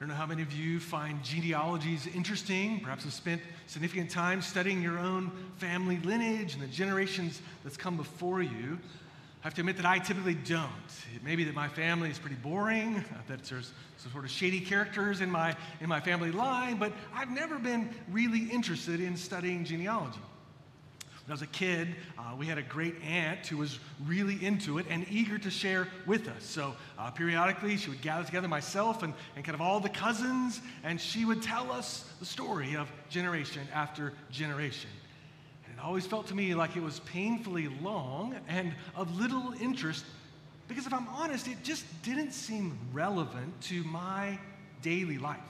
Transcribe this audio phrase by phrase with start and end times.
[0.00, 4.40] I don't know how many of you find genealogies interesting, perhaps have spent significant time
[4.40, 8.78] studying your own family lineage and the generations that's come before you.
[9.42, 10.70] I have to admit that I typically don't.
[11.14, 14.60] It may be that my family is pretty boring, that there's some sort of shady
[14.60, 19.66] characters in my, in my family line, but I've never been really interested in studying
[19.66, 20.20] genealogy.
[21.30, 24.86] I was a kid, uh, we had a great aunt who was really into it
[24.90, 26.44] and eager to share with us.
[26.44, 30.60] So uh, periodically, she would gather together myself and, and kind of all the cousins,
[30.82, 34.90] and she would tell us the story of generation after generation.
[35.66, 40.04] And it always felt to me like it was painfully long and of little interest
[40.70, 44.38] because if I'm honest, it just didn't seem relevant to my
[44.82, 45.40] daily life.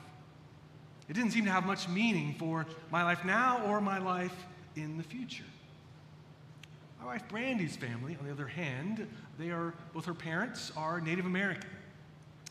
[1.10, 4.34] It didn't seem to have much meaning for my life now or my life
[4.76, 5.44] in the future.
[7.00, 11.24] My wife Brandy's family, on the other hand, they are both her parents are Native
[11.24, 11.68] American.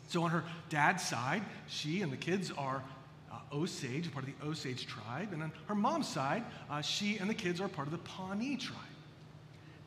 [0.07, 2.83] So on her dad's side, she and the kids are
[3.31, 7.29] uh, Osage, part of the Osage tribe, and on her mom's side, uh, she and
[7.29, 8.79] the kids are part of the Pawnee tribe.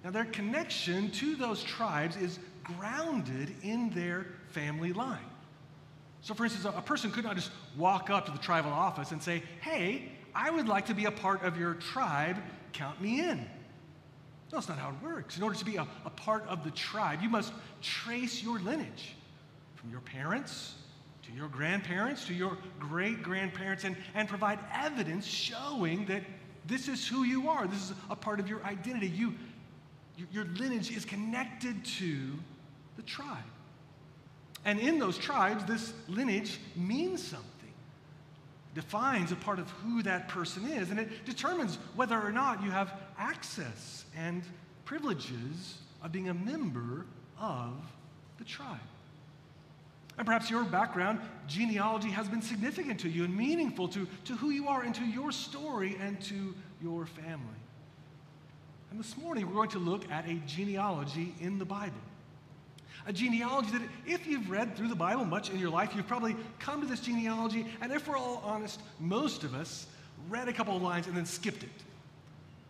[0.05, 5.19] Now their connection to those tribes is grounded in their family line.
[6.21, 9.11] So, for instance, a, a person could not just walk up to the tribal office
[9.11, 12.37] and say, "Hey, I would like to be a part of your tribe.
[12.73, 13.45] Count me in."
[14.53, 15.39] No, that's not how it works.
[15.39, 19.15] In order to be a, a part of the tribe, you must trace your lineage
[19.75, 20.75] from your parents
[21.23, 26.23] to your grandparents to your great grandparents and, and provide evidence showing that
[26.67, 27.67] this is who you are.
[27.67, 29.09] This is a part of your identity.
[29.09, 29.35] You,
[30.31, 32.33] your lineage is connected to
[32.97, 33.39] the tribe.
[34.65, 37.49] And in those tribes, this lineage means something
[38.75, 42.71] defines a part of who that person is, and it determines whether or not you
[42.71, 44.43] have access and
[44.85, 47.07] privileges of being a member
[47.39, 47.73] of
[48.39, 48.79] the tribe.
[50.19, 54.51] And perhaps your background, genealogy, has been significant to you and meaningful to, to who
[54.51, 57.63] you are and to your story and to your family.
[58.91, 61.95] And this morning, we're going to look at a genealogy in the Bible
[63.07, 66.37] a genealogy that, if you've read through the Bible much in your life, you've probably
[66.59, 69.87] come to this genealogy, and if we're all honest, most of us
[70.29, 71.71] read a couple of lines and then skipped it.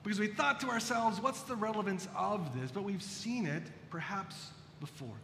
[0.02, 2.70] Because we thought to ourselves, what's the relevance of this?
[2.70, 4.50] But we've seen it perhaps
[4.80, 5.14] before.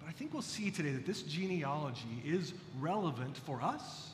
[0.00, 4.10] But I think we'll see today that this genealogy is relevant for us,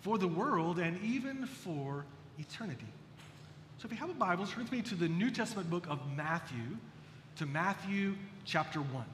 [0.00, 2.06] for the world, and even for
[2.38, 2.86] eternity.
[3.78, 5.98] So if you have a Bible, turn with me to the New Testament book of
[6.16, 6.78] Matthew,
[7.36, 8.14] to Matthew
[8.46, 9.04] chapter 1.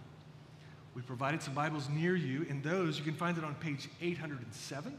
[0.95, 2.43] We provided some Bibles near you.
[2.51, 4.97] In those, you can find it on page 807.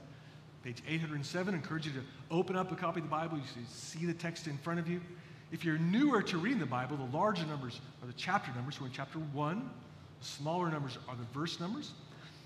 [0.63, 2.01] Page 807, I encourage you to
[2.31, 3.37] open up a copy of the Bible.
[3.37, 5.01] You see the text in front of you.
[5.51, 8.81] If you're newer to reading the Bible, the larger numbers are the chapter numbers.
[8.81, 9.69] We're in chapter 1.
[10.19, 11.91] The smaller numbers are the verse numbers.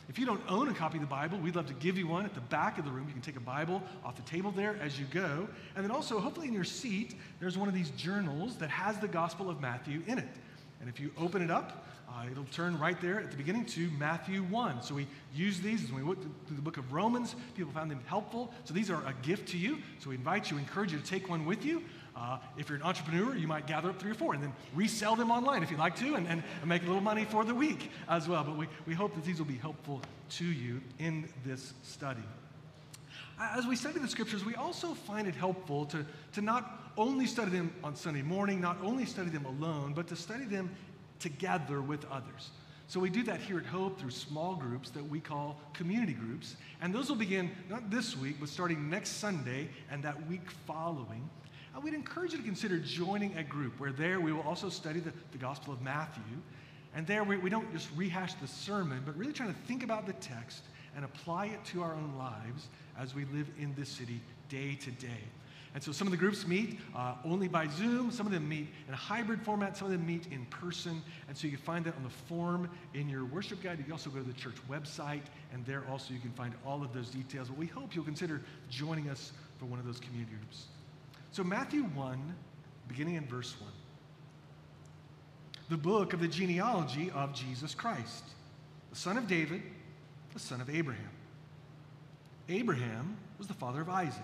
[0.09, 2.25] If you don't own a copy of the Bible, we'd love to give you one
[2.25, 3.05] at the back of the room.
[3.07, 5.47] You can take a Bible off the table there as you go.
[5.75, 9.07] And then also, hopefully, in your seat, there's one of these journals that has the
[9.07, 10.29] Gospel of Matthew in it.
[10.79, 13.89] And if you open it up, uh, it'll turn right there at the beginning to
[13.91, 14.81] Matthew 1.
[14.81, 17.35] So we use these as we look through the book of Romans.
[17.55, 18.53] People found them helpful.
[18.63, 19.79] So these are a gift to you.
[19.99, 21.83] So we invite you, encourage you to take one with you.
[22.15, 25.15] Uh, if you're an entrepreneur, you might gather up three or four and then resell
[25.15, 27.53] them online if you'd like to and, and, and make a little money for the
[27.53, 28.43] week as well.
[28.43, 32.23] But we, we hope that these will be helpful to you in this study.
[33.39, 37.51] As we study the scriptures, we also find it helpful to, to not only study
[37.51, 40.75] them on Sunday morning, not only study them alone, but to study them
[41.19, 42.49] together with others.
[42.87, 46.55] So we do that here at Hope through small groups that we call community groups.
[46.81, 51.29] And those will begin not this week, but starting next Sunday and that week following.
[51.75, 54.99] And we'd encourage you to consider joining a group where there we will also study
[54.99, 56.23] the, the Gospel of Matthew.
[56.95, 60.07] And there we, we don't just rehash the sermon, but really trying to think about
[60.07, 60.63] the text
[60.97, 64.89] and apply it to our own lives as we live in this city day to
[64.91, 65.23] day.
[65.75, 68.67] And so some of the groups meet uh, only by Zoom, some of them meet
[68.87, 71.03] in a hybrid format, some of them meet in person.
[71.27, 73.77] And so you can find that on the form in your worship guide.
[73.77, 75.21] You can also go to the church website,
[75.53, 77.49] and there also you can find all of those details.
[77.49, 78.41] But we hope you'll consider
[78.71, 80.65] joining us for one of those community groups.
[81.31, 82.35] So, Matthew 1,
[82.87, 83.69] beginning in verse 1.
[85.69, 88.23] The book of the genealogy of Jesus Christ,
[88.89, 89.61] the son of David,
[90.33, 91.09] the son of Abraham.
[92.49, 94.23] Abraham was the father of Isaac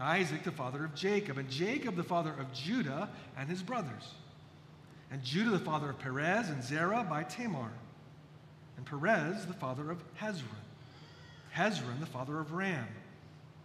[0.00, 4.14] and Isaac the father of Jacob, and Jacob the father of Judah and his brothers,
[5.10, 7.70] and Judah the father of Perez and Zerah by Tamar,
[8.78, 10.46] and Perez the father of Hezron,
[11.54, 12.86] Hezron the father of Ram,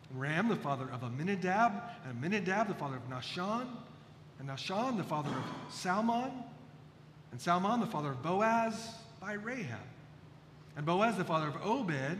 [0.10, 1.72] and Ram the father of Amminadab,
[2.04, 3.68] and Amminadab the father of Nahshon,
[4.40, 6.32] and Nahshon the father of Salmon,
[7.32, 8.90] and Salmon the father of Boaz
[9.22, 9.80] by Rahab,
[10.76, 12.18] and Boaz the father of Obed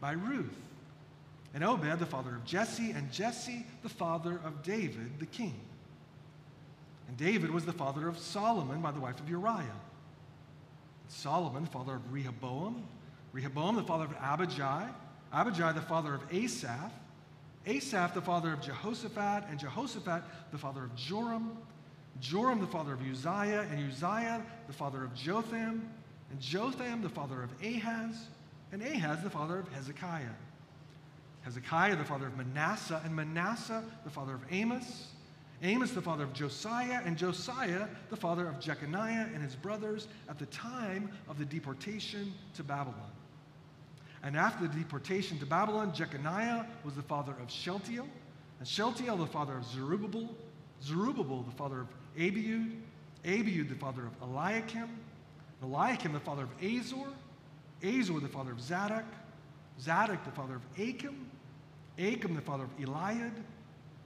[0.00, 0.56] by Ruth.
[1.54, 5.54] And Obed, the father of Jesse, and Jesse, the father of David, the king.
[7.08, 9.60] And David was the father of Solomon by the wife of Uriah.
[9.60, 9.68] And
[11.08, 12.82] Solomon, the father of Rehoboam.
[13.32, 14.94] Rehoboam, the father of Abijah.
[15.32, 16.92] Abijah, the father of Asaph.
[17.66, 19.44] Asaph, the father of Jehoshaphat.
[19.48, 21.56] And Jehoshaphat, the father of Joram.
[22.20, 23.66] Joram, the father of Uzziah.
[23.70, 25.88] And Uzziah, the father of Jotham.
[26.34, 28.26] And Jotham, the father of Ahaz.
[28.72, 30.34] And Ahaz, the father of Hezekiah.
[31.42, 33.00] Hezekiah, the father of Manasseh.
[33.04, 35.12] And Manasseh, the father of Amos.
[35.62, 40.40] Amos, the father of Josiah, and Josiah, the father of Jeconiah and his brothers at
[40.40, 43.12] the time of the deportation to Babylon.
[44.24, 48.08] And after the deportation to Babylon, Jeconiah was the father of Shealtiel,
[48.58, 50.34] and Shealtiel the father of Zerubbabel,
[50.82, 51.86] Zerubbabel the father of
[52.18, 52.72] Abiud,
[53.24, 54.88] Abiud the father of Eliakim,
[55.64, 57.08] Eliakim the father of Azor,
[57.82, 59.04] Azor the father of Zadok,
[59.80, 61.30] Zadok the father of Achim,
[61.98, 63.32] Achim the father of Eliud,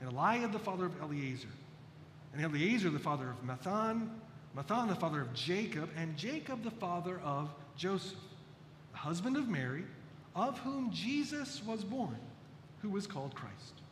[0.00, 1.48] and Eliud the father of Eleazar,
[2.32, 4.08] and Eleazar the father of Matthan,
[4.56, 8.18] Matthan the father of Jacob, and Jacob the father of Joseph,
[8.92, 9.84] the husband of Mary,
[10.34, 12.16] of whom Jesus was born,
[12.82, 13.82] who was called Christ.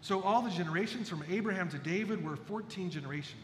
[0.00, 3.42] So all the generations from Abraham to David were 14 generations.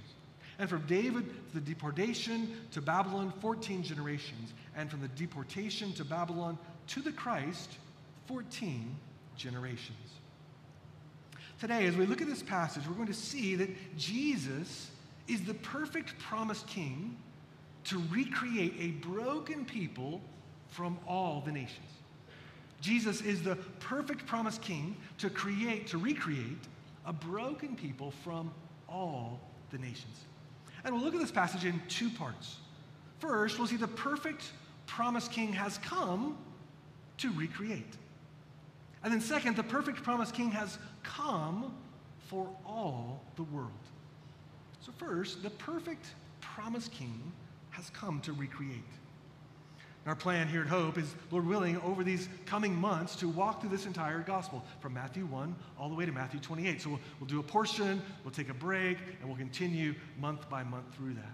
[0.58, 4.52] And from David to the deportation to Babylon, 14 generations.
[4.76, 6.58] And from the deportation to Babylon
[6.88, 7.70] to the Christ,
[8.26, 8.94] 14
[9.36, 9.98] generations.
[11.60, 14.90] Today, as we look at this passage, we're going to see that Jesus
[15.28, 17.16] is the perfect promised king
[17.84, 20.20] to recreate a broken people
[20.68, 21.86] from all the nations.
[22.80, 26.58] Jesus is the perfect promised king to create, to recreate
[27.06, 28.50] a broken people from
[28.88, 29.40] all
[29.70, 30.24] the nations.
[30.84, 32.58] And we'll look at this passage in two parts.
[33.18, 34.52] First, we'll see the perfect
[34.86, 36.36] promised king has come
[37.18, 37.96] to recreate.
[39.02, 41.74] And then, second, the perfect promised king has come
[42.28, 43.70] for all the world.
[44.80, 46.06] So, first, the perfect
[46.40, 47.32] promised king
[47.70, 48.82] has come to recreate.
[50.06, 53.70] Our plan here at Hope is, Lord willing, over these coming months to walk through
[53.70, 56.82] this entire gospel from Matthew 1 all the way to Matthew 28.
[56.82, 60.62] So we'll, we'll do a portion, we'll take a break, and we'll continue month by
[60.62, 61.32] month through that.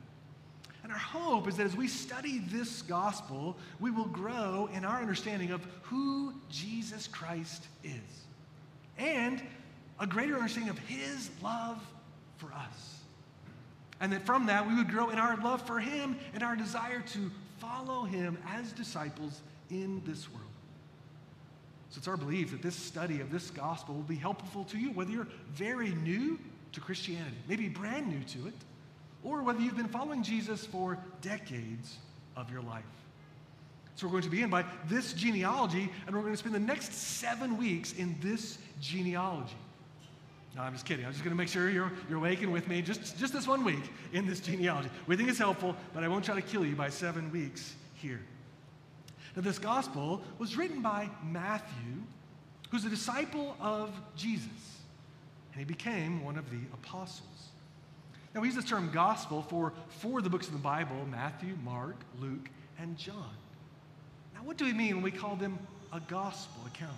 [0.85, 5.01] And our hope is that as we study this gospel, we will grow in our
[5.01, 7.93] understanding of who Jesus Christ is
[8.99, 9.43] and
[9.99, 11.83] a greater understanding of his love
[12.37, 13.01] for us.
[14.01, 17.01] And that from that, we would grow in our love for him and our desire
[17.13, 20.47] to follow him as disciples in this world.
[21.91, 24.91] So it's our belief that this study of this gospel will be helpful to you,
[24.93, 26.39] whether you're very new
[26.73, 28.55] to Christianity, maybe brand new to it,
[29.23, 31.99] or whether you've been following Jesus for decades
[32.37, 32.85] of your life.
[33.97, 36.95] So we're going to begin by this genealogy, and we're going to spend the next
[36.95, 39.57] seven weeks in this genealogy.
[40.57, 41.05] No, I'm just kidding.
[41.05, 43.47] I'm just going to make sure you're, you're awake and with me just, just this
[43.47, 44.89] one week in this genealogy.
[45.07, 48.21] We think it's helpful, but I won't try to kill you by seven weeks here.
[49.37, 52.03] Now, this gospel was written by Matthew,
[52.71, 54.49] who's a disciple of Jesus,
[55.53, 57.29] and he became one of the apostles.
[58.35, 61.57] Now, we use this term gospel for four of the books of the Bible Matthew,
[61.65, 63.35] Mark, Luke, and John.
[64.35, 65.59] Now, what do we mean when we call them
[65.93, 66.93] a gospel account?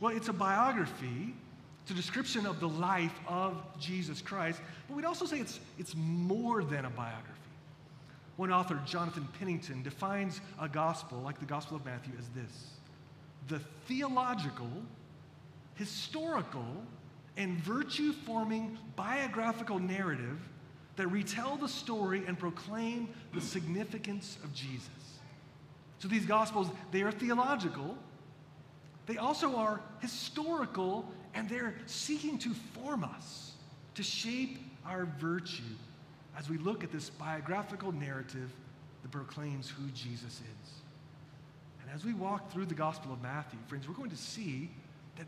[0.00, 1.34] Well, it's a biography,
[1.82, 5.94] it's a description of the life of Jesus Christ, but we'd also say it's, it's
[5.96, 7.28] more than a biography.
[8.36, 12.68] One author, Jonathan Pennington, defines a gospel, like the Gospel of Matthew, as this
[13.48, 14.70] the theological,
[15.74, 16.84] historical,
[17.36, 20.38] and virtue forming biographical narrative
[20.96, 24.90] that retell the story and proclaim the significance of Jesus.
[25.98, 27.96] So these gospels, they are theological,
[29.06, 33.52] they also are historical, and they're seeking to form us,
[33.94, 35.62] to shape our virtue
[36.38, 38.50] as we look at this biographical narrative
[39.02, 40.70] that proclaims who Jesus is.
[41.82, 44.70] And as we walk through the Gospel of Matthew, friends, we're going to see
[45.16, 45.26] that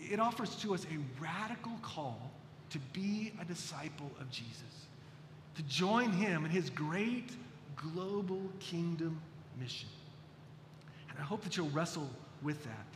[0.00, 2.30] it offers to us a radical call
[2.70, 4.86] to be a disciple of Jesus,
[5.56, 7.30] to join him in his great
[7.76, 9.20] global kingdom
[9.60, 9.88] mission.
[11.10, 12.08] And I hope that you'll wrestle
[12.42, 12.86] with that.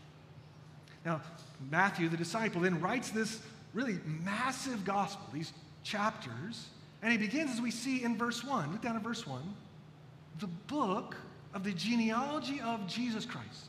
[1.06, 1.20] Now,
[1.70, 3.40] Matthew, the disciple, then writes this
[3.72, 5.52] really massive gospel, these
[5.84, 6.66] chapters,
[7.00, 8.72] and he begins as we see in verse 1.
[8.72, 9.40] Look down at verse 1.
[10.40, 11.16] The book
[11.54, 13.66] of the genealogy of Jesus Christ,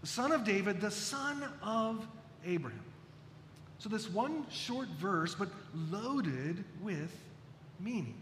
[0.00, 2.06] the son of David, the son of
[2.46, 2.80] Abraham.
[3.78, 5.48] So, this one short verse, but
[5.90, 7.12] loaded with
[7.80, 8.14] meaning.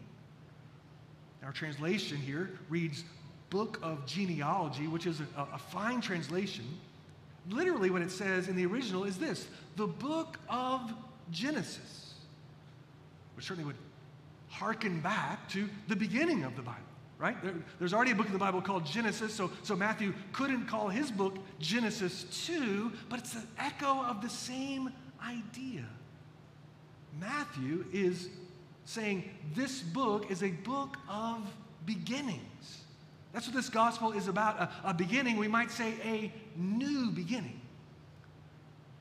[1.45, 3.05] Our translation here reads
[3.51, 6.65] Book of Genealogy, which is a, a fine translation,
[7.51, 9.47] literally, what it says in the original is this
[9.77, 10.93] the book of
[11.31, 12.15] Genesis,
[13.37, 13.77] which certainly would
[14.49, 16.79] harken back to the beginning of the Bible,
[17.19, 17.41] right?
[17.43, 20.89] There, there's already a book in the Bible called Genesis, so, so Matthew couldn't call
[20.89, 24.93] his book Genesis 2, but it's an echo of the same
[25.27, 25.85] idea.
[27.21, 28.29] Matthew is
[28.85, 31.41] saying this book is a book of
[31.85, 32.83] beginnings.
[33.33, 37.61] That's what this gospel is about a, a beginning, we might say a new beginning.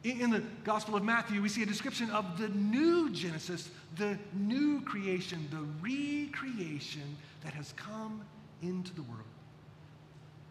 [0.04, 4.82] In, the Gospel of Matthew, we see a description of the new Genesis, the new
[4.82, 8.22] creation, the recreation that has come
[8.62, 9.22] into the world.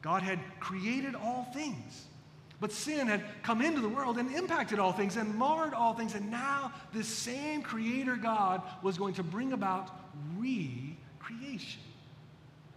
[0.00, 2.06] God had created all things,
[2.60, 6.14] but sin had come into the world and impacted all things and marred all things.
[6.14, 9.90] And now, this same Creator God was going to bring about
[10.38, 11.82] recreation.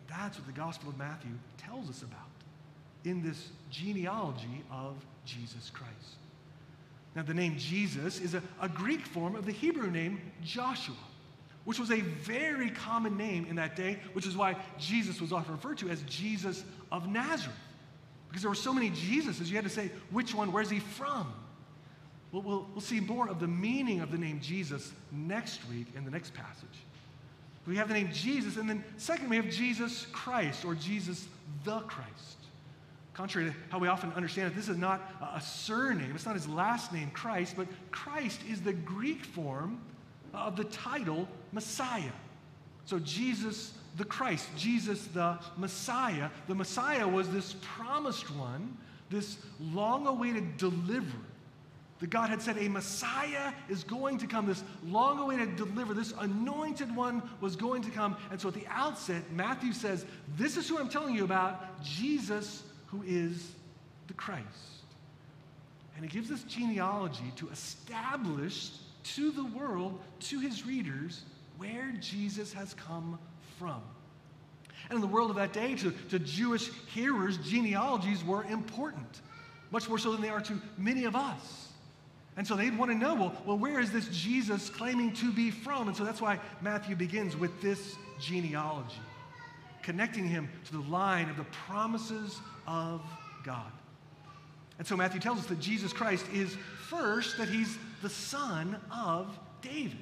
[0.09, 2.24] That's what the Gospel of Matthew tells us about
[3.05, 4.95] in this genealogy of
[5.25, 6.15] Jesus Christ.
[7.15, 10.95] Now, the name Jesus is a, a, Greek form of the Hebrew name Joshua,
[11.63, 15.53] which was a very common name in that day, which is why Jesus was often
[15.53, 17.55] referred to as Jesus of Nazareth.
[18.27, 21.33] Because there were so many Jesuses, you had to say, which one, where's he from?
[22.33, 26.03] Well, we'll, we'll see more of the meaning of the name Jesus next week in
[26.03, 26.67] the next passage.
[27.65, 31.27] We have the name Jesus, and then second, we have Jesus Christ or Jesus
[31.63, 32.44] the Christ.
[33.15, 35.01] Contrary to how we often understand it, this is not
[35.33, 39.79] a surname, it's not his last name, Christ, but Christ is the Greek form
[40.33, 42.11] of the title Messiah.
[42.83, 46.29] So Jesus the Christ, Jesus the Messiah.
[46.47, 48.77] The Messiah was this promised one,
[49.09, 51.21] this long awaited deliverer
[51.99, 56.13] that God had said a Messiah is going to come, this long awaited deliverer, this
[56.19, 58.17] anointed one was going to come.
[58.31, 60.05] And so at the outset, Matthew says,
[60.35, 62.63] This is who I'm telling you about Jesus,
[62.95, 63.51] who is
[64.07, 64.45] the Christ.
[65.95, 68.69] And he gives this genealogy to establish
[69.15, 71.23] to the world, to his readers,
[71.57, 73.17] where Jesus has come
[73.57, 73.81] from.
[74.89, 79.21] And in the world of that day, to, to Jewish hearers, genealogies were important,
[79.71, 81.69] much more so than they are to many of us.
[82.37, 85.49] And so they'd want to know, well, well, where is this Jesus claiming to be
[85.49, 85.87] from?
[85.87, 88.99] And so that's why Matthew begins with this genealogy,
[89.81, 93.01] connecting him to the line of the promises of
[93.43, 93.71] God.
[94.77, 96.55] And so Matthew tells us that Jesus Christ is
[96.89, 99.97] first, that he's the son of David.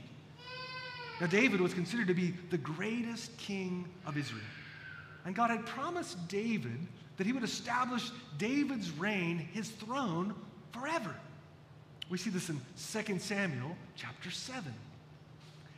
[1.21, 4.41] Now, David was considered to be the greatest king of Israel.
[5.25, 6.79] And God had promised David
[7.17, 10.33] that he would establish David's reign, his throne,
[10.71, 11.15] forever.
[12.09, 12.59] We see this in
[13.05, 14.73] 2 Samuel chapter 7.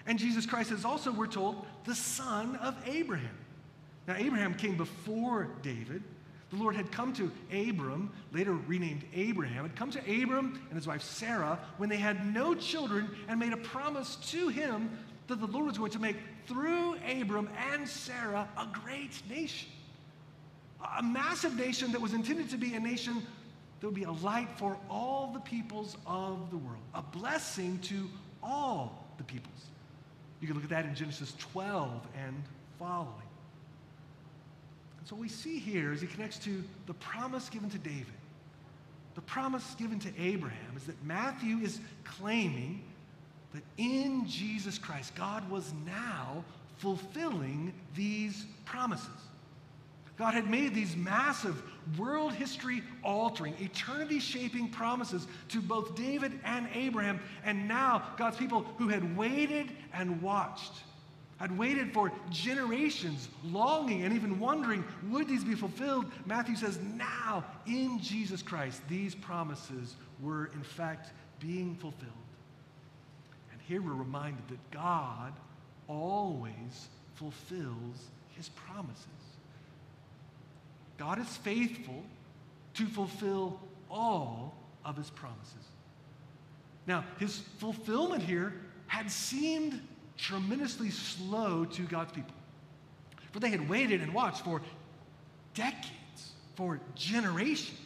[0.07, 3.37] And Jesus Christ is also, we're told, the son of Abraham.
[4.07, 6.03] Now, Abraham came before David.
[6.51, 10.87] The Lord had come to Abram, later renamed Abraham, had come to Abram and his
[10.87, 14.89] wife Sarah when they had no children and made a promise to him
[15.27, 19.69] that the Lord was going to make through Abram and Sarah a great nation.
[20.99, 23.23] A massive nation that was intended to be a nation
[23.79, 28.07] that would be a light for all the peoples of the world, a blessing to
[28.43, 29.65] all the peoples.
[30.41, 32.35] You can look at that in Genesis 12 and
[32.77, 33.24] following.
[35.05, 38.07] And so we see here as he connects to the promise given to David.
[39.13, 42.81] The promise given to Abraham is that Matthew is claiming
[43.53, 46.43] that in Jesus Christ, God was now
[46.77, 49.11] fulfilling these promises.
[50.17, 51.61] God had made these massive,
[51.99, 57.19] world history altering, eternity shaping promises to both David and Abraham.
[57.43, 60.73] And now, God's people who had waited and watched,
[61.37, 66.05] had waited for generations, longing and even wondering, would these be fulfilled?
[66.25, 72.11] Matthew says, now in Jesus Christ, these promises were in fact being fulfilled.
[73.51, 75.33] And here we're reminded that God
[75.87, 79.05] always fulfills his promises.
[80.97, 82.03] God is faithful
[82.75, 85.53] to fulfill all of his promises.
[86.87, 88.53] Now, his fulfillment here
[88.87, 89.81] had seemed
[90.17, 92.33] tremendously slow to God's people.
[93.31, 94.61] For they had waited and watched for
[95.53, 97.79] decades, for generations.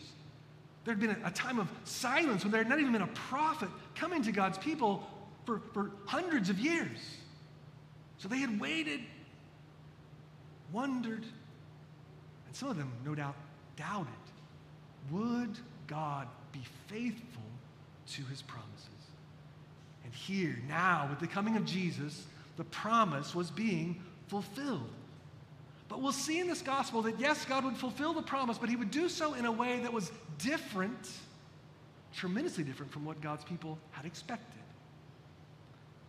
[0.86, 3.69] There had been a, time of silence when there had not even been a prophet
[3.95, 5.07] coming to God's people
[5.45, 6.98] for, for hundreds of years.
[8.17, 9.01] So they had waited,
[10.71, 11.24] wondered,
[12.48, 13.36] and some of them, no doubt,
[13.75, 14.13] doubted.
[15.12, 15.57] Would
[15.88, 17.43] God be faithful
[18.13, 18.99] to his promises?
[20.09, 22.25] And here, now, with the coming of Jesus,
[22.57, 24.89] the promise was being fulfilled.
[25.87, 28.75] But we'll see in this gospel that yes, God would fulfill the promise, but he
[28.75, 31.11] would do so in a way that was different
[32.15, 34.61] tremendously different from what God's people had expected.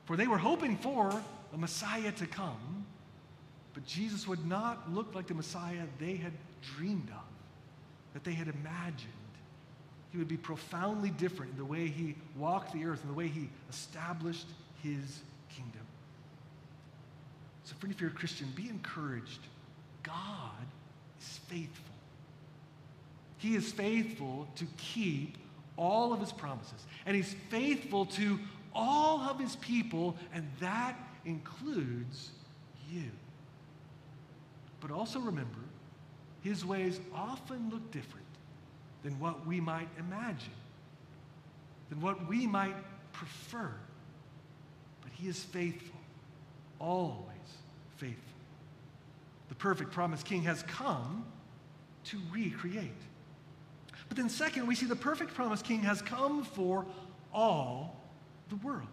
[0.06, 2.86] For they were hoping for a Messiah to come,
[3.74, 6.32] but Jesus would not look like the Messiah they had
[6.76, 9.12] dreamed of, that they had imagined.
[10.12, 13.28] He would be profoundly different in the way he walked the earth and the way
[13.28, 14.46] he established
[14.82, 15.20] his
[15.54, 15.86] kingdom.
[17.64, 19.40] So, friend, if you're a Christian, be encouraged.
[20.02, 20.66] God
[21.20, 21.94] is faithful.
[23.38, 25.38] He is faithful to keep
[25.76, 28.38] all of his promises, and he's faithful to
[28.74, 32.30] all of his people, and that includes
[32.90, 33.04] you.
[34.80, 35.60] But also remember,
[36.42, 38.19] his ways often look different
[39.02, 40.52] than what we might imagine,
[41.88, 42.76] than what we might
[43.12, 43.70] prefer.
[45.02, 46.00] But he is faithful,
[46.78, 47.26] always
[47.96, 48.16] faithful.
[49.48, 51.24] The perfect promised king has come
[52.04, 52.90] to recreate.
[54.08, 56.84] But then, second, we see the perfect promised king has come for
[57.32, 58.00] all
[58.48, 58.88] the world.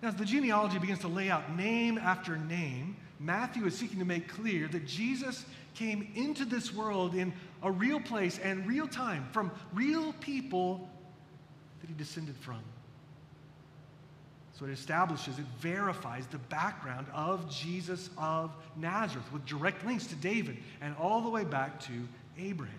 [0.00, 4.04] Now, as the genealogy begins to lay out name after name, Matthew is seeking to
[4.04, 9.28] make clear that Jesus came into this world in a real place and real time
[9.32, 10.88] from real people
[11.80, 12.60] that he descended from.
[14.58, 20.16] So it establishes, it verifies the background of Jesus of Nazareth with direct links to
[20.16, 21.92] David and all the way back to
[22.36, 22.74] Abraham.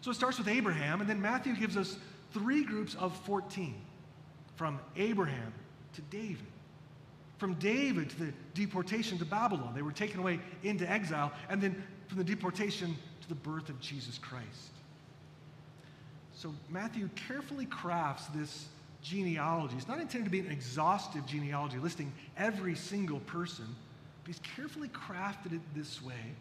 [0.00, 1.96] So it starts with Abraham, and then Matthew gives us
[2.32, 3.74] three groups of 14
[4.54, 5.52] from Abraham
[5.94, 6.46] to David.
[7.38, 9.72] From David to the deportation to Babylon.
[9.74, 12.96] They were taken away into exile, and then from the deportation
[13.30, 14.72] the birth of Jesus Christ.
[16.34, 18.68] So Matthew carefully crafts this
[19.02, 19.76] genealogy.
[19.76, 23.64] It's not intended to be an exhaustive genealogy listing every single person,
[24.22, 26.34] but he's carefully crafted it this way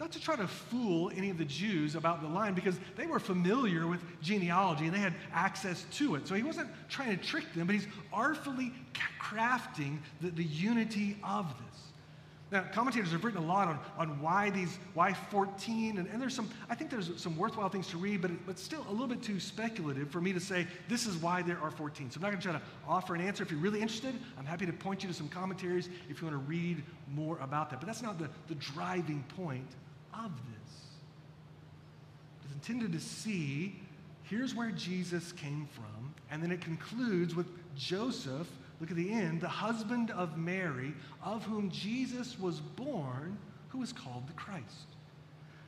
[0.00, 3.20] not to try to fool any of the Jews about the line because they were
[3.20, 6.26] familiar with genealogy and they had access to it.
[6.26, 8.72] So he wasn't trying to trick them, but he's artfully
[9.20, 11.80] crafting the, the unity of this.
[12.52, 16.34] Now, commentators have written a lot on, on why these, why 14, and, and there's
[16.34, 19.22] some, I think there's some worthwhile things to read, but, but still a little bit
[19.22, 22.10] too speculative for me to say this is why there are 14.
[22.10, 23.44] So I'm not going to try to offer an answer.
[23.44, 26.44] If you're really interested, I'm happy to point you to some commentaries if you want
[26.44, 26.82] to read
[27.14, 27.78] more about that.
[27.78, 29.70] But that's not the, the driving point
[30.12, 30.74] of this.
[32.44, 33.76] It's intended to see
[34.24, 38.48] here's where Jesus came from, and then it concludes with Joseph,
[38.80, 43.36] look at the end, the husband of Mary, of whom Jesus was born,
[43.68, 44.64] who is called the Christ.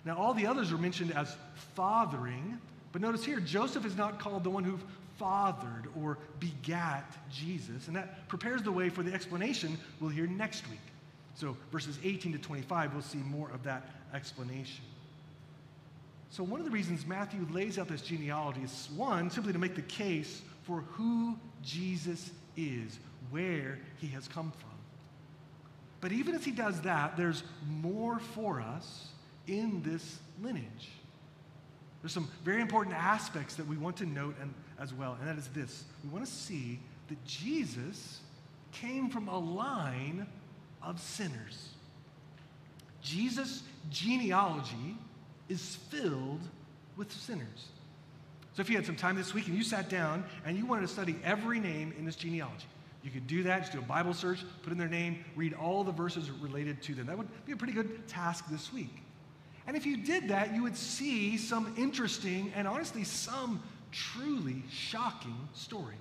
[0.04, 1.36] Now, all the others are mentioned as
[1.74, 2.58] fathering,
[2.90, 4.78] but notice here, Joseph is not called the one who
[5.18, 10.68] fathered or begat Jesus, and that prepares the way for the explanation we'll hear next
[10.68, 10.80] week.
[11.34, 14.84] So, verses 18 to 25, we'll see more of that explanation.
[16.30, 19.74] So, one of the reasons Matthew lays out this genealogy is one, simply to make
[19.74, 22.98] the case for who Jesus is,
[23.30, 24.70] where he has come from.
[26.00, 29.08] But even as he does that, there's more for us
[29.46, 30.90] in this lineage.
[32.00, 35.38] There's some very important aspects that we want to note and, as well, and that
[35.38, 35.84] is this.
[36.02, 38.20] We want to see that Jesus
[38.72, 40.26] came from a line
[40.82, 41.68] of sinners.
[43.00, 44.96] Jesus' genealogy
[45.48, 46.40] is filled
[46.96, 47.68] with sinners.
[48.54, 50.82] So if you had some time this week and you sat down and you wanted
[50.82, 52.66] to study every name in this genealogy,
[53.02, 55.82] you could do that, just do a Bible search, put in their name, read all
[55.84, 57.06] the verses related to them.
[57.06, 59.02] That would be a pretty good task this week.
[59.66, 65.48] And if you did that, you would see some interesting and honestly some truly shocking
[65.54, 65.96] stories.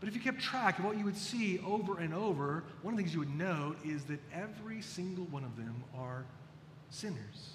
[0.00, 2.98] But if you kept track of what you would see over and over, one of
[2.98, 6.24] the things you would note is that every single one of them are
[6.90, 7.53] sinners.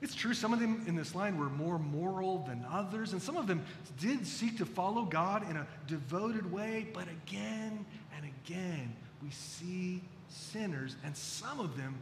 [0.00, 3.36] It's true, some of them in this line were more moral than others, and some
[3.36, 3.64] of them
[3.98, 7.84] did seek to follow God in a devoted way, but again
[8.16, 11.96] and again, we see sinners, and some of them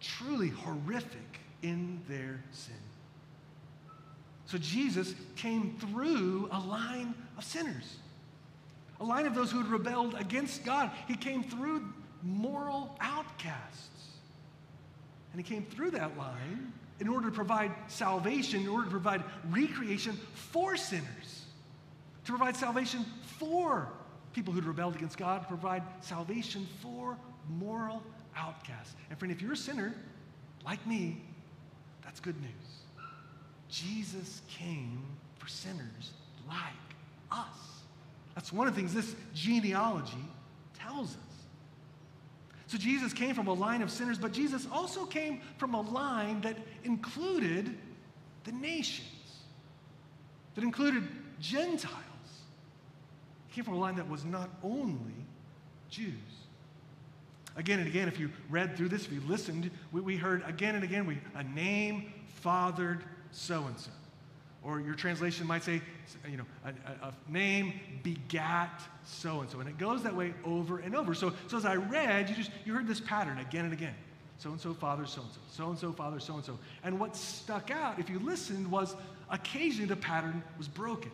[0.00, 2.74] truly horrific in their sin.
[4.46, 7.96] So Jesus came through a line of sinners
[9.00, 10.90] a line of those who had rebelled against God.
[11.06, 13.88] He came through moral outcasts.
[15.32, 19.22] And he came through that line in order to provide salvation, in order to provide
[19.50, 21.46] recreation for sinners,
[22.24, 23.04] to provide salvation
[23.38, 23.88] for
[24.32, 27.16] people who'd rebelled against God, to provide salvation for
[27.48, 28.02] moral
[28.36, 28.94] outcasts.
[29.10, 29.94] And friend, if you're a sinner
[30.64, 31.20] like me,
[32.04, 32.50] that's good news.
[33.68, 35.02] Jesus came
[35.38, 36.12] for sinners
[36.48, 36.56] like
[37.30, 37.82] us.
[38.34, 40.24] That's one of the things this genealogy
[40.78, 41.27] tells us.
[42.68, 46.42] So Jesus came from a line of sinners, but Jesus also came from a line
[46.42, 47.76] that included
[48.44, 49.08] the nations.
[50.54, 51.02] that included
[51.40, 51.94] Gentiles.
[53.46, 55.14] He came from a line that was not only
[55.88, 56.12] Jews.
[57.56, 60.74] Again and again, if you read through this, if you listened, we, we heard again
[60.74, 63.02] and again we, a name fathered
[63.32, 63.90] so and so.
[64.64, 65.80] Or your translation might say,
[66.28, 69.60] you know, a, a, name begat so and so.
[69.60, 71.14] And it goes that way over and over.
[71.14, 73.94] So, so as I read, you just you heard this pattern again and again.
[74.38, 75.38] So and so father, so and so.
[75.50, 76.58] So and so father, so and so.
[76.82, 78.96] And what stuck out, if you listened, was
[79.30, 81.12] occasionally the pattern was broken.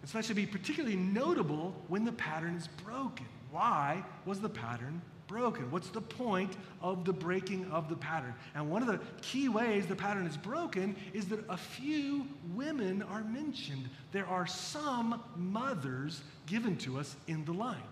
[0.00, 3.26] And so that should be particularly notable when the pattern is broken.
[3.50, 5.70] Why was the pattern broken?
[5.70, 8.34] What's the point of the breaking of the pattern?
[8.54, 13.02] And one of the key ways the pattern is broken is that a few women
[13.02, 13.88] are mentioned.
[14.12, 17.82] There are some mothers given to us in the line.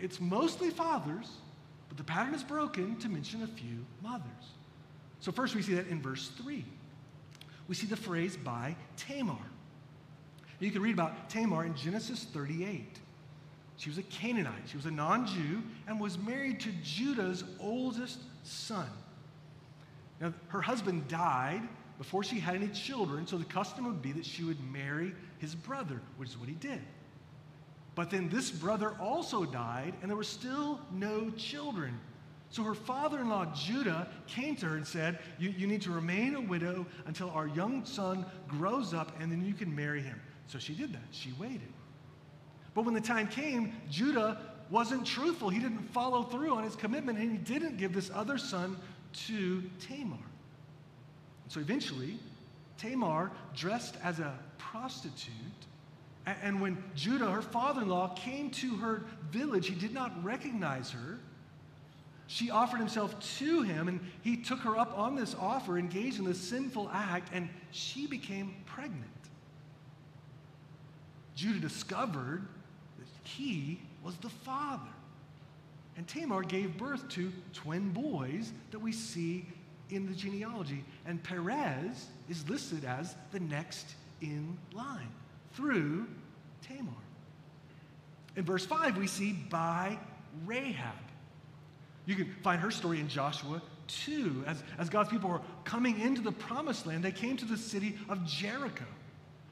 [0.00, 1.30] It's mostly fathers,
[1.88, 4.24] but the pattern is broken to mention a few mothers.
[5.20, 6.64] So, first we see that in verse 3.
[7.68, 9.36] We see the phrase by Tamar.
[10.60, 12.98] You can read about Tamar in Genesis 38.
[13.80, 14.68] She was a Canaanite.
[14.68, 18.86] She was a non Jew and was married to Judah's oldest son.
[20.20, 21.62] Now, her husband died
[21.96, 25.54] before she had any children, so the custom would be that she would marry his
[25.54, 26.82] brother, which is what he did.
[27.94, 31.98] But then this brother also died, and there were still no children.
[32.50, 35.90] So her father in law, Judah, came to her and said, you, you need to
[35.90, 40.20] remain a widow until our young son grows up, and then you can marry him.
[40.48, 41.08] So she did that.
[41.12, 41.72] She waited.
[42.74, 44.38] But when the time came, Judah
[44.70, 45.48] wasn't truthful.
[45.48, 48.76] He didn't follow through on his commitment, and he didn't give this other son
[49.26, 50.16] to Tamar.
[51.48, 52.18] So eventually,
[52.78, 55.34] Tamar, dressed as a prostitute,
[56.26, 59.02] and when Judah, her father in law, came to her
[59.32, 61.18] village, he did not recognize her.
[62.28, 66.24] She offered himself to him, and he took her up on this offer, engaged in
[66.24, 69.04] this sinful act, and she became pregnant.
[71.34, 72.46] Judah discovered
[73.36, 74.90] he was the father.
[75.96, 79.44] And Tamar gave birth to twin boys that we see
[79.90, 80.84] in the genealogy.
[81.06, 85.08] And Perez is listed as the next in line
[85.54, 86.06] through
[86.62, 86.92] Tamar.
[88.36, 89.98] In verse 5, we see by
[90.46, 90.94] Rahab.
[92.06, 94.44] You can find her story in Joshua 2.
[94.46, 97.98] As, as God's people were coming into the promised land, they came to the city
[98.08, 98.84] of Jericho.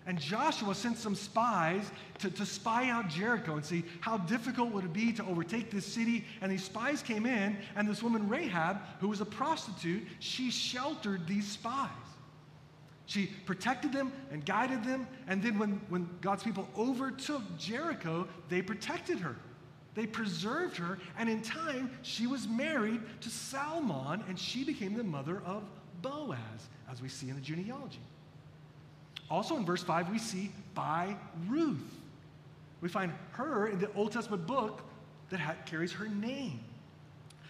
[0.08, 1.84] And Joshua sent some spies
[2.20, 5.84] to, to spy out Jericho and see how difficult would it be to overtake this
[5.84, 6.24] city.
[6.40, 11.26] And these spies came in, and this woman Rahab, who was a prostitute, she sheltered
[11.26, 11.90] these spies.
[13.04, 15.06] She protected them and guided them.
[15.26, 19.36] And then when, when God's people overtook Jericho, they protected her.
[19.94, 20.98] They preserved her.
[21.18, 25.64] And in time, she was married to Salmon, and she became the mother of
[26.00, 26.38] Boaz,
[26.90, 28.00] as we see in the genealogy.
[29.30, 31.16] Also in verse 5, we see by
[31.48, 31.94] Ruth.
[32.80, 34.82] We find her in the Old Testament book
[35.30, 36.60] that ha- carries her name.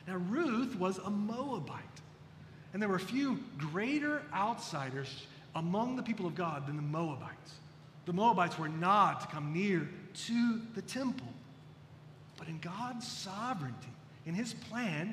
[0.07, 1.83] Now, Ruth was a Moabite,
[2.73, 7.55] and there were few greater outsiders among the people of God than the Moabites.
[8.07, 9.89] The Moabites were not to come near
[10.27, 11.27] to the temple.
[12.39, 13.93] But in God's sovereignty,
[14.25, 15.13] in his plan,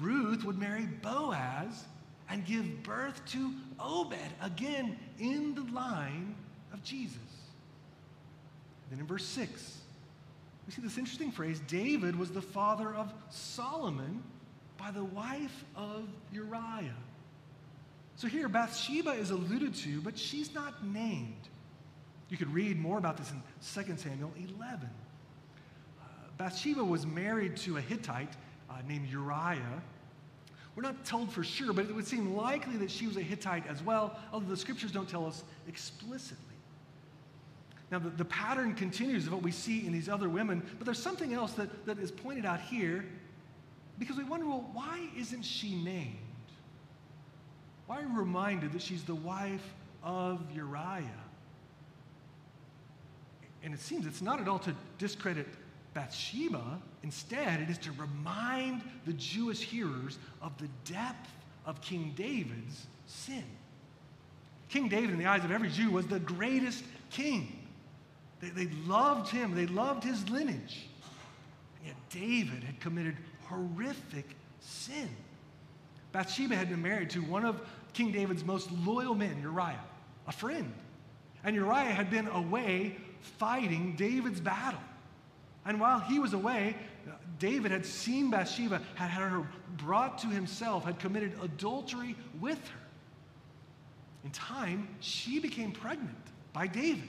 [0.00, 1.84] Ruth would marry Boaz
[2.34, 6.34] and give birth to Obed, again in the line
[6.72, 7.16] of Jesus.
[8.90, 9.78] Then in verse 6,
[10.66, 14.20] we see this interesting phrase David was the father of Solomon
[14.76, 16.96] by the wife of Uriah.
[18.16, 21.48] So here, Bathsheba is alluded to, but she's not named.
[22.30, 24.58] You could read more about this in 2 Samuel 11.
[24.82, 28.32] Uh, Bathsheba was married to a Hittite
[28.68, 29.82] uh, named Uriah
[30.76, 33.66] we're not told for sure, but it would seem likely that she was a Hittite
[33.68, 36.38] as well, although the scriptures don't tell us explicitly.
[37.90, 41.02] Now, the, the pattern continues of what we see in these other women, but there's
[41.02, 43.04] something else that, that is pointed out here
[43.98, 46.16] because we wonder well, why isn't she named?
[47.86, 49.64] Why are we reminded that she's the wife
[50.02, 51.04] of Uriah?
[53.62, 55.46] And it seems it's not at all to discredit
[55.94, 61.30] Bathsheba, instead, it is to remind the Jewish hearers of the depth
[61.64, 63.44] of King David's sin.
[64.68, 67.60] King David, in the eyes of every Jew, was the greatest king.
[68.40, 70.88] They, they loved him, they loved his lineage.
[71.78, 74.26] And yet, David had committed horrific
[74.60, 75.08] sin.
[76.10, 77.60] Bathsheba had been married to one of
[77.92, 79.80] King David's most loyal men, Uriah,
[80.26, 80.72] a friend.
[81.44, 84.80] And Uriah had been away fighting David's battle.
[85.66, 86.76] And while he was away,
[87.38, 89.46] David had seen Bathsheba, had had her
[89.76, 92.80] brought to himself, had committed adultery with her.
[94.24, 96.16] in time, she became pregnant
[96.52, 97.08] by David.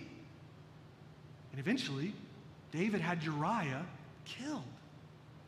[1.52, 2.14] And eventually,
[2.72, 3.86] David had Uriah
[4.26, 4.64] killed.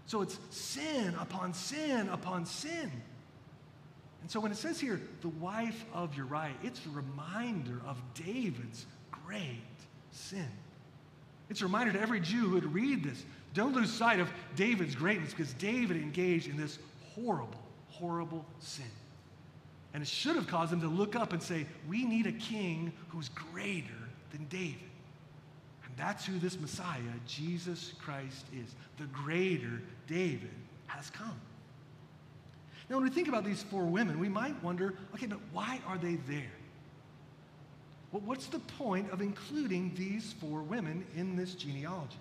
[0.05, 2.89] So it's sin upon sin upon sin.
[4.21, 8.85] And so when it says here, the wife of Uriah, it's a reminder of David's
[9.11, 9.61] great
[10.11, 10.47] sin.
[11.49, 14.93] It's a reminder to every Jew who would read this don't lose sight of David's
[14.93, 16.77] greatness because David engaged in this
[17.15, 18.86] horrible, horrible sin.
[19.93, 22.93] And it should have caused them to look up and say, We need a king
[23.10, 23.88] who's greater
[24.31, 24.77] than David.
[25.86, 28.75] And that's who this Messiah, Jesus Christ, is.
[28.97, 30.51] The greater David
[30.86, 31.39] has come.
[32.89, 35.97] Now, when we think about these four women, we might wonder okay, but why are
[35.97, 36.51] they there?
[38.17, 42.17] Well, what's the point of including these four women in this genealogy?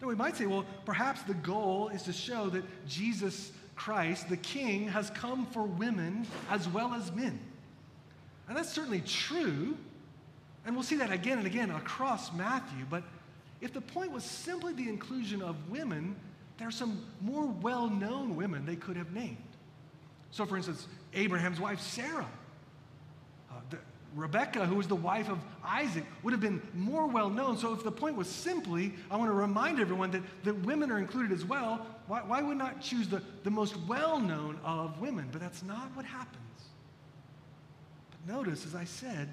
[0.00, 4.38] Now, we might say, well, perhaps the goal is to show that Jesus Christ, the
[4.38, 7.38] King, has come for women as well as men.
[8.48, 9.76] And that's certainly true.
[10.64, 12.86] And we'll see that again and again across Matthew.
[12.88, 13.02] But
[13.60, 16.16] if the point was simply the inclusion of women,
[16.56, 19.36] there are some more well known women they could have named.
[20.30, 22.30] So, for instance, Abraham's wife, Sarah.
[24.14, 27.56] Rebecca, who was the wife of Isaac, would have been more well known.
[27.56, 30.98] So, if the point was simply, I want to remind everyone that, that women are
[30.98, 35.28] included as well, why, why would not choose the, the most well known of women?
[35.30, 36.38] But that's not what happens.
[38.10, 39.28] But notice, as I said,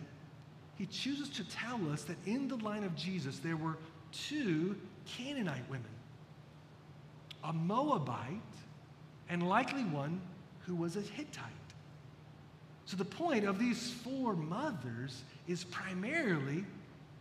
[0.75, 3.77] he chooses to tell us that in the line of Jesus there were
[4.11, 5.89] two Canaanite women
[7.43, 8.41] a Moabite
[9.29, 10.19] and likely one
[10.65, 11.43] who was a Hittite.
[12.85, 16.63] So the point of these four mothers is primarily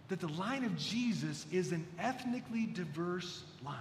[0.09, 3.77] that the line of Jesus is an ethnically diverse line.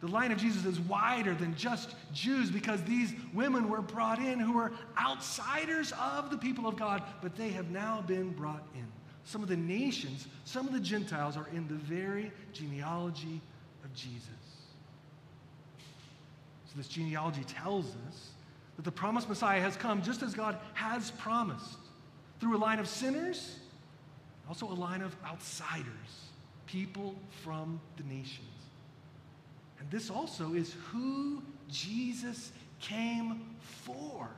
[0.00, 4.38] The line of Jesus is wider than just Jews because these women were brought in
[4.38, 8.86] who were outsiders of the people of God, but they have now been brought in.
[9.24, 13.42] Some of the nations, some of the Gentiles are in the very genealogy
[13.84, 14.28] of Jesus.
[16.66, 18.30] So this genealogy tells us
[18.80, 21.76] that the promised Messiah has come just as God has promised
[22.40, 23.58] through a line of sinners,
[24.48, 26.30] also a line of outsiders,
[26.64, 27.14] people
[27.44, 28.48] from the nations.
[29.78, 33.42] And this also is who Jesus came
[33.84, 34.30] for.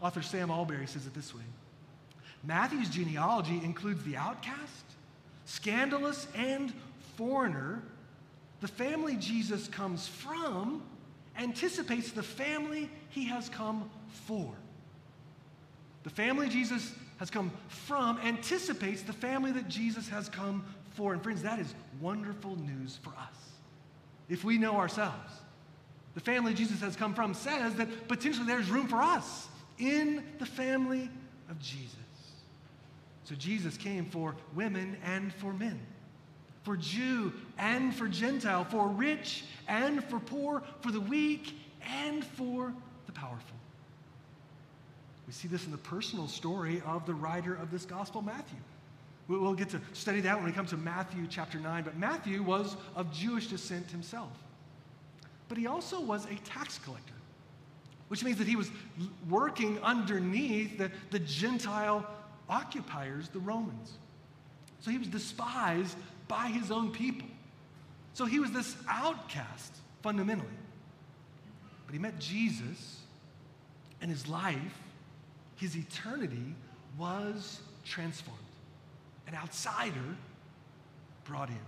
[0.00, 1.44] Author Sam Allberry says it this way
[2.42, 4.84] Matthew's genealogy includes the outcast,
[5.44, 6.72] scandalous, and
[7.18, 7.82] foreigner.
[8.62, 10.82] The family Jesus comes from
[11.40, 13.90] anticipates the family he has come
[14.26, 14.52] for.
[16.02, 21.12] The family Jesus has come from anticipates the family that Jesus has come for.
[21.12, 23.36] And friends, that is wonderful news for us.
[24.28, 25.32] If we know ourselves,
[26.14, 29.48] the family Jesus has come from says that potentially there's room for us
[29.78, 31.10] in the family
[31.48, 31.96] of Jesus.
[33.24, 35.80] So Jesus came for women and for men
[36.62, 41.54] for Jew and for Gentile, for rich and for poor, for the weak
[42.04, 42.72] and for
[43.06, 43.56] the powerful.
[45.26, 48.58] We see this in the personal story of the writer of this gospel, Matthew.
[49.28, 51.84] We'll get to study that when we come to Matthew chapter 9.
[51.84, 54.32] But Matthew was of Jewish descent himself.
[55.48, 57.14] But he also was a tax collector,
[58.08, 58.70] which means that he was
[59.28, 62.04] working underneath the, the Gentile
[62.48, 63.92] occupiers, the Romans.
[64.80, 65.96] So he was despised
[66.30, 67.26] by his own people.
[68.14, 70.48] So he was this outcast fundamentally.
[71.86, 73.00] But he met Jesus,
[74.00, 74.80] and his life,
[75.56, 76.54] his eternity,
[76.96, 78.38] was transformed.
[79.26, 80.16] An outsider
[81.24, 81.58] brought in.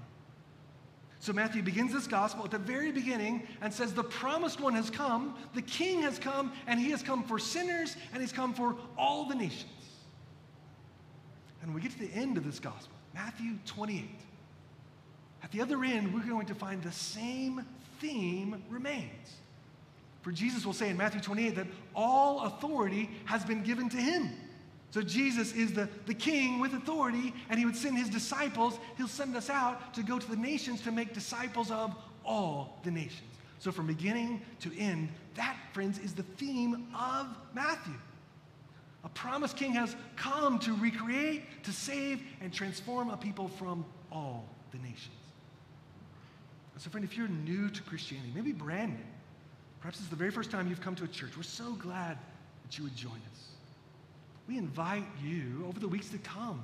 [1.18, 4.90] So Matthew begins this gospel at the very beginning and says, The promised one has
[4.90, 8.76] come, the king has come, and he has come for sinners, and he's come for
[8.96, 9.70] all the nations.
[11.62, 14.08] And we get to the end of this gospel, Matthew 28.
[15.42, 17.64] At the other end, we're going to find the same
[18.00, 19.36] theme remains.
[20.22, 24.30] For Jesus will say in Matthew 28 that all authority has been given to him.
[24.90, 29.08] So Jesus is the, the king with authority, and he would send his disciples, he'll
[29.08, 33.22] send us out to go to the nations to make disciples of all the nations.
[33.58, 37.94] So from beginning to end, that, friends, is the theme of Matthew.
[39.04, 44.44] A promised king has come to recreate, to save, and transform a people from all
[44.72, 45.21] the nations.
[46.78, 49.04] So, friend, if you're new to Christianity, maybe brand new,
[49.80, 52.18] perhaps it's the very first time you've come to a church, we're so glad
[52.64, 53.48] that you would join us.
[54.48, 56.62] We invite you over the weeks to come.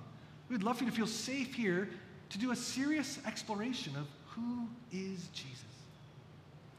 [0.48, 1.88] We'd love for you to feel safe here
[2.30, 5.64] to do a serious exploration of who is Jesus.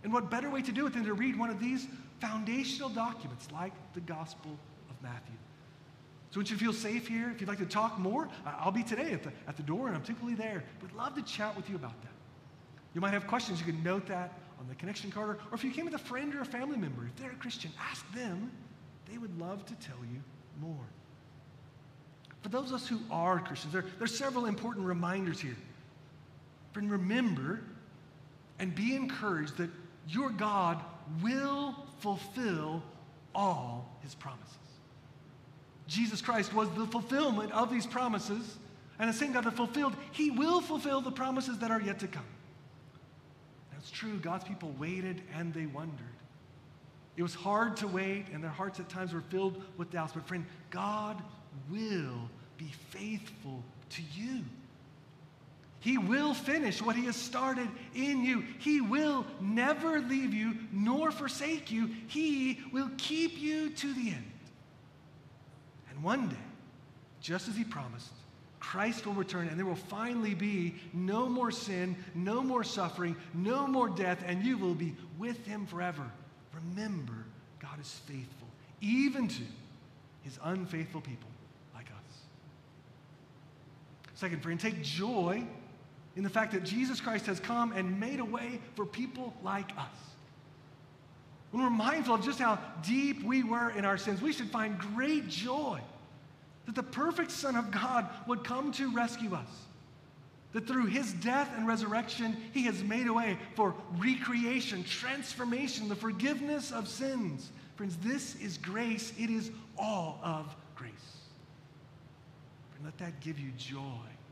[0.03, 1.87] And what better way to do it than to read one of these
[2.19, 4.51] foundational documents like the Gospel
[4.89, 5.35] of Matthew?
[6.31, 9.13] So, once you feel safe here, if you'd like to talk more, I'll be today
[9.13, 10.63] at the, at the door and I'm typically there.
[10.81, 12.11] We'd love to chat with you about that.
[12.93, 15.39] You might have questions, you can note that on the connection card.
[15.51, 17.71] Or if you came with a friend or a family member, if they're a Christian,
[17.89, 18.51] ask them.
[19.09, 20.21] They would love to tell you
[20.61, 20.85] more.
[22.41, 25.55] For those of us who are Christians, there, there are several important reminders here.
[26.73, 27.61] Friend, remember
[28.59, 29.69] and be encouraged that
[30.07, 30.81] your God
[31.23, 32.83] will fulfill
[33.33, 34.45] all his promises.
[35.87, 38.57] Jesus Christ was the fulfillment of these promises,
[38.99, 42.07] and the same God that fulfilled, he will fulfill the promises that are yet to
[42.07, 42.25] come.
[43.89, 44.19] That's true.
[44.19, 46.05] God's people waited and they wondered.
[47.17, 50.13] It was hard to wait, and their hearts at times were filled with doubts.
[50.13, 51.21] But, friend, God
[51.71, 54.43] will be faithful to you.
[55.79, 58.43] He will finish what He has started in you.
[58.59, 61.89] He will never leave you nor forsake you.
[62.07, 64.31] He will keep you to the end.
[65.89, 66.35] And one day,
[67.21, 68.11] just as He promised,
[68.59, 73.65] Christ will return and there will finally be no more sin, no more suffering, no
[73.65, 76.03] more death, and you will be with Him forever.
[76.53, 77.25] Remember,
[77.59, 78.47] God is faithful,
[78.81, 79.41] even to
[80.23, 81.29] His unfaithful people.
[81.73, 82.17] like us.
[84.15, 85.45] Second, friend, take joy
[86.15, 89.71] in the fact that Jesus Christ has come and made a way for people like
[89.77, 89.87] us.
[91.51, 94.77] When we're mindful of just how deep we were in our sins, we should find
[94.77, 95.79] great joy
[96.69, 99.49] that the perfect Son of God would come to rescue us.
[100.53, 105.95] That through his death and resurrection, he has made a way for recreation, transformation, the
[105.95, 107.49] forgiveness of sins.
[107.75, 109.13] Friends, this is grace.
[109.17, 110.91] It is all of grace.
[112.75, 113.79] And let that give you joy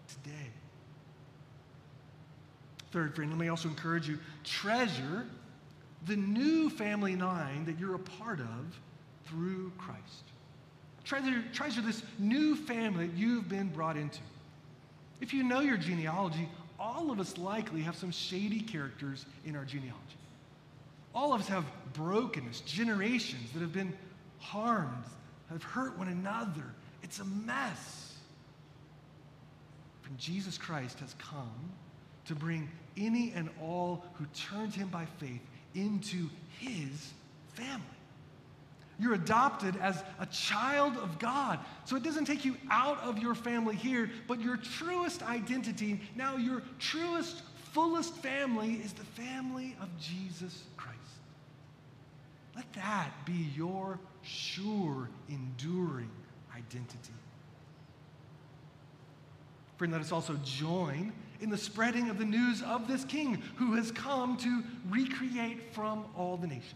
[0.07, 0.51] today.
[2.91, 5.25] Third, friend, let me also encourage you treasure
[6.05, 8.79] the new family line that you're a part of
[9.25, 10.23] through Christ.
[11.07, 14.19] Treasure, treasure this new family that you've been brought into.
[15.21, 19.63] If you know your genealogy, all of us likely have some shady characters in our
[19.63, 20.03] genealogy.
[21.15, 23.93] All of us have brokenness, generations that have been
[24.39, 25.05] harmed,
[25.49, 26.65] have hurt one another.
[27.01, 28.15] It's a mess.
[30.09, 31.71] And Jesus Christ has come
[32.25, 35.41] to bring any and all who turn to him by faith
[35.73, 36.27] into
[36.59, 37.13] his
[37.53, 37.96] family.
[38.99, 41.59] You're adopted as a child of God.
[41.85, 46.37] So it doesn't take you out of your family here, but your truest identity, now
[46.37, 50.97] your truest, fullest family is the family of Jesus Christ.
[52.55, 56.09] Let that be your sure, enduring
[56.55, 57.13] identity.
[59.77, 63.75] Friend, let us also join in the spreading of the news of this king who
[63.75, 66.73] has come to recreate from all the nations.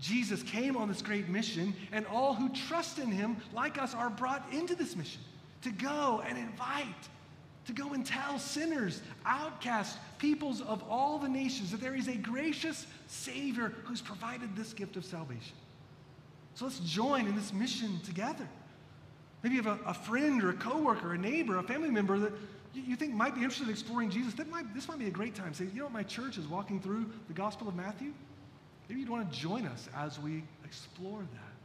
[0.00, 4.10] Jesus came on this great mission, and all who trust in him, like us, are
[4.10, 5.20] brought into this mission
[5.62, 6.86] to go and invite,
[7.66, 12.14] to go and tell sinners, outcasts, peoples of all the nations that there is a
[12.14, 15.56] gracious Savior who's provided this gift of salvation.
[16.54, 18.46] So let's join in this mission together.
[19.42, 22.32] Maybe you have a, a friend or a coworker, a neighbor, a family member that
[22.74, 24.34] you, think might be interested in exploring Jesus.
[24.34, 25.54] That might, this might be a great time.
[25.54, 28.12] Say, you know what, my church is walking through the Gospel of Matthew.
[28.88, 31.56] Maybe you'd want to join us as we explore that.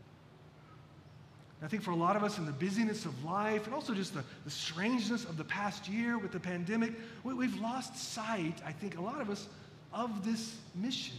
[1.63, 4.15] I think for a lot of us in the busyness of life and also just
[4.15, 8.71] the, the strangeness of the past year with the pandemic, we, have lost sight, I
[8.71, 9.47] think, a lot of us,
[9.93, 11.17] of this mission.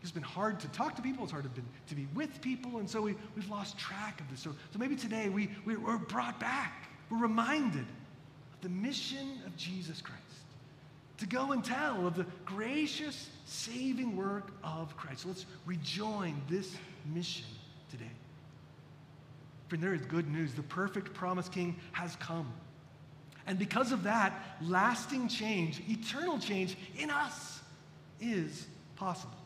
[0.00, 2.78] It's been hard to talk to people, it's hard to, be, to be with people,
[2.78, 4.38] and so we, we've lost track of this.
[4.38, 9.56] So, so maybe today we, we, we're brought back, we're reminded of the mission of
[9.56, 10.25] Jesus Christ
[11.18, 15.22] to go and tell of the gracious, saving work of Christ.
[15.22, 17.46] So let's rejoin this mission
[17.90, 18.10] today.
[19.68, 20.54] Friend, there is good news.
[20.54, 22.52] The perfect promised king has come.
[23.46, 27.60] And because of that, lasting change, eternal change in us
[28.20, 29.32] is possible.